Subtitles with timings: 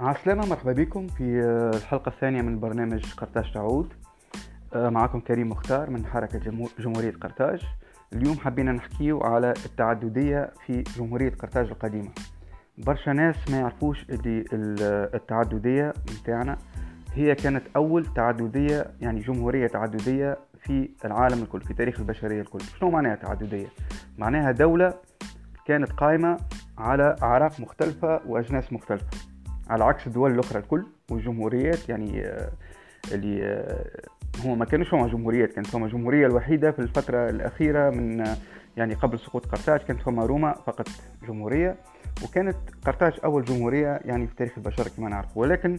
[0.00, 1.40] عسلامة مرحبا بكم في
[1.74, 3.92] الحلقة الثانية من برنامج قرطاج تعود.
[4.74, 6.38] معكم كريم مختار من حركة
[6.78, 7.62] جمهورية قرطاج.
[8.12, 12.08] اليوم حبينا نحكيو على التعددية في جمهورية قرطاج القديمة.
[12.78, 14.44] برشا ناس ما يعرفوش اللي
[15.14, 16.58] التعددية متاعنا.
[17.14, 22.60] هي كانت أول تعددية يعني جمهورية تعددية في العالم الكل في تاريخ البشرية الكل.
[22.60, 23.66] شنو معناها تعددية؟
[24.18, 24.94] معناها دولة
[25.66, 26.36] كانت قائمة
[26.78, 29.29] على أعراق مختلفة وأجناس مختلفة.
[29.70, 32.50] على عكس الدول الأخرى الكل والجمهوريات يعني آه،
[33.12, 33.86] اللي آه،
[34.46, 38.36] هو ما كانوش هما جمهوريات كانت هما الجمهورية الوحيدة في الفترة الأخيرة من آه،
[38.76, 40.88] يعني قبل سقوط قرطاج كانت هما روما فقط
[41.28, 41.76] جمهورية
[42.24, 42.56] وكانت
[42.86, 45.78] قرطاج أول جمهورية يعني في تاريخ البشر كما نعرف ولكن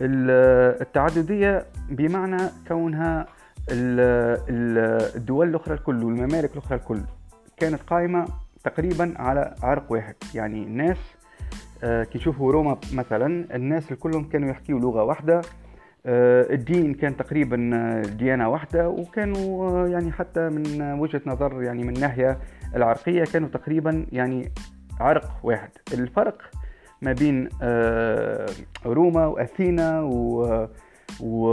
[0.00, 3.26] التعددية بمعنى كونها
[3.70, 7.00] الدول الأخرى الكل والممالك الأخرى الكل
[7.56, 8.26] كانت قائمة
[8.64, 10.98] تقريبا على عرق واحد يعني الناس
[11.82, 15.42] كي نشوفوا روما مثلا الناس كلهم كانوا يحكيوا لغة واحدة
[16.06, 21.92] آه، الدين كان تقريبا آه، ديانة واحدة وكانوا يعني حتى من وجهة نظر يعني من
[22.00, 22.38] ناحية
[22.76, 24.52] العرقية كانوا تقريبا يعني
[25.00, 25.70] عرق واحد.
[25.92, 26.42] الفرق
[27.02, 27.48] ما بين
[28.86, 30.68] روما وأثينا و
[31.20, 31.46] و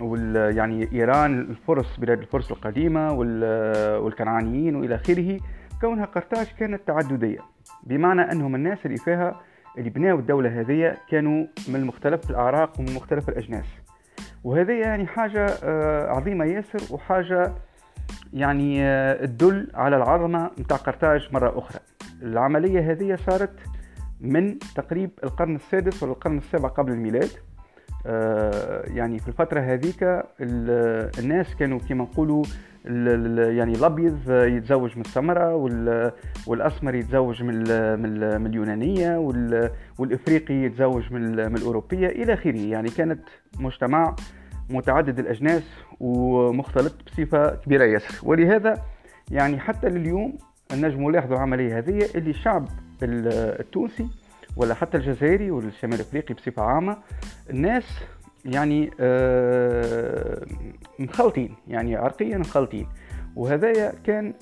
[0.00, 5.40] وال يعني إيران الفرس بلاد الفرس القديمة والكنعانيين وإلى آخره.
[5.80, 7.38] كونها قرطاج كانت تعددية
[7.82, 9.40] بمعنى أنهم الناس اللي فيها
[9.78, 13.66] اللي بناوا الدولة هذه كانوا من مختلف الأعراق ومن مختلف الأجناس.
[14.44, 17.52] وهذه يعني حاجة آه، عظيمة ياسر وحاجة
[18.32, 21.80] يعني آه، تدل على العظمة نتاع قرطاج مرة أخرى.
[22.22, 23.60] العملية هذه صارت
[24.20, 27.30] من تقريب القرن السادس ولا القرن السابع قبل الميلاد.
[28.94, 30.22] يعني في الفترة هذيك
[31.18, 32.44] الناس كانوا كما نقولوا
[33.50, 35.56] يعني الأبيض يتزوج من السمراء
[36.46, 37.58] والأسمر يتزوج من
[38.40, 39.18] من اليونانية
[39.98, 42.58] والإفريقي يتزوج من من الأوروبية إلى آخره.
[42.58, 43.20] يعني كانت
[43.58, 44.16] مجتمع
[44.70, 45.62] متعدد الأجناس
[46.00, 48.28] ومختلط بصفة كبيرة ياسر.
[48.28, 48.82] ولهذا
[49.30, 50.38] يعني حتى لليوم
[50.72, 52.68] نجم نلاحظوا العملية هذه اللي الشعب
[53.02, 54.08] التونسي
[54.56, 56.96] ولا حتى الجزائري والشمال الافريقي بصفة عامة
[57.50, 57.84] الناس
[58.44, 60.46] يعني آه،
[60.98, 62.86] مخلطين يعني عرقيا مخلطين.
[63.36, 64.34] وهذايا كان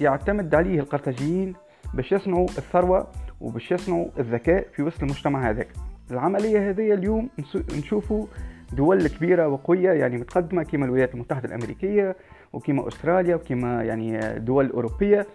[0.00, 1.54] يعتمد عليه القرطاجيين
[1.94, 3.06] باش يصنعوا الثروة
[3.40, 5.68] وباش يصنعوا الذكاء في وسط المجتمع هذاك.
[6.10, 7.28] العملية هذه اليوم
[7.74, 8.26] نشوفوا
[8.72, 12.16] دول كبيرة وقوية يعني متقدمة كما الولايات المتحدة الأمريكية
[12.52, 15.26] وكما أستراليا وكما يعني دول أوروبية.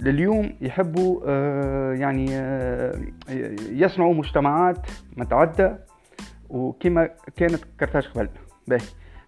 [0.00, 3.00] لليوم يحبوا آه، يعني آه،
[3.70, 5.78] يصنعوا مجتمعات متعدة
[6.48, 8.28] وكما كانت كرتاج قبل.
[8.68, 8.80] باهي.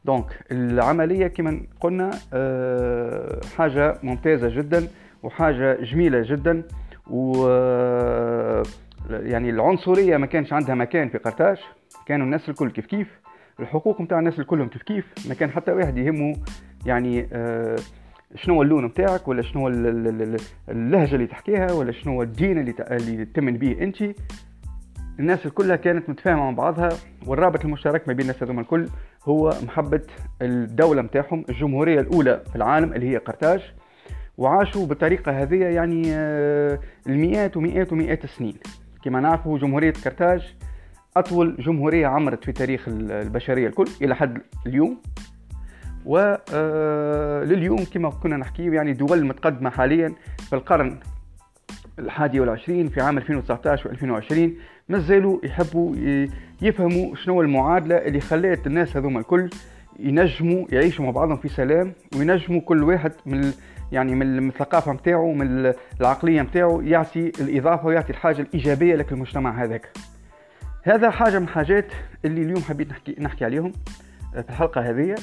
[0.05, 4.89] دونك العملية كما قلنا آه، حاجة ممتازة جدا
[5.23, 6.63] وحاجة جميلة جدا
[7.11, 7.49] و
[9.11, 11.59] يعني العنصرية ما كانش عندها مكان في قرطاج
[12.07, 13.09] كانوا الناس الكل كيف كيف.
[13.61, 15.29] الحقوق نتاع الناس الكلهم كيف كيف.
[15.29, 16.37] ما كان حتى واحد يهمه
[16.87, 17.77] يعني آه،
[18.35, 19.69] شنو اللون نتاعك ولا شنو
[20.69, 24.03] اللهجة اللي تحكيها ولا شنو الدين اللي اللي تمن به انت.
[25.19, 26.89] الناس كلها كانت متفاهمة مع بعضها
[27.27, 28.89] والرابط المشترك ما بين الناس هذوما الكل
[29.25, 30.03] هو محبة
[30.43, 33.61] الدولة نتاعهم الجمهورية الأولى في العالم اللي هي قرطاج.
[34.39, 38.55] وعاشوا بالطريقة هذه يعني آه، المئات ومئات ومئات السنين.
[39.05, 40.55] كما نعرفوا جمهورية قرطاج
[41.17, 45.03] أطول جمهورية عمرت في تاريخ البشرية الكل إلى حد اليوم.
[46.07, 50.99] ولليوم آه، كما كنا نحكي يعني دول متقدمة حاليا في القرن
[51.99, 54.55] الحادي والعشرين في عام 2019 و 2020
[54.89, 55.97] مازالوا يحبوا
[56.63, 59.51] يفهموا شنو المعادلة اللي خلات الناس هذوما الكل
[59.99, 63.53] ينجموا يعيشوا مع بعضهم في سلام وينجموا كل واحد من
[63.93, 69.89] يعني من الثقافة نتاعو من العقلية نتاعو يعطي الإضافة ويعطي الحاجة الإيجابية لك المجتمع هذاك.
[70.83, 71.87] هذا حاجة من الحاجات
[72.25, 73.73] اللي اليوم حبيت نحكي نحكي عليهم
[74.33, 75.11] في الحلقة هذه.
[75.11, 75.17] آه،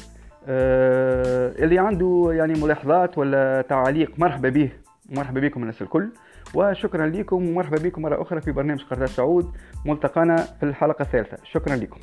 [0.50, 4.72] اللي عنده يعني ملاحظات ولا تعاليق مرحبا به.
[5.10, 6.10] مرحبا بكم الناس الكل.
[6.54, 9.52] وشكرا لكم ومرحبا بكم مرة أخرى في برنامج قرطاج سعود
[9.86, 11.38] ملتقانا في الحلقة الثالثة.
[11.44, 12.00] شكرا لكم.